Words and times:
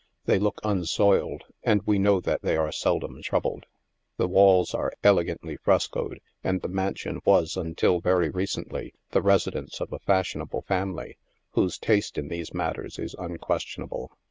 They 0.25 0.39
look 0.39 0.59
unsoiled 0.63 1.43
and 1.61 1.83
we 1.85 1.99
know 1.99 2.19
that 2.21 2.41
they 2.41 2.57
are 2.57 2.71
seldom 2.71 3.21
troubled. 3.21 3.67
The 4.17 4.27
walls 4.27 4.73
are 4.73 4.91
elegantly 5.03 5.57
frescoed, 5.57 6.21
for 6.41 6.53
the 6.57 6.67
mansion 6.67 7.21
was, 7.23 7.55
until 7.55 7.99
very 7.99 8.31
recent 8.31 8.73
ly, 8.73 8.93
the 9.11 9.21
residence 9.21 9.79
of 9.79 9.93
a 9.93 9.99
fashionable 9.99 10.63
family, 10.63 11.19
whose 11.51 11.77
taste 11.77 12.17
in 12.17 12.29
these 12.29 12.51
mat 12.51 12.77
ters 12.77 12.97
is 12.97 13.13
unquestionable. 13.19 14.17